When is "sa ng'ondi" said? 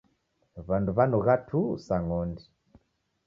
1.85-2.43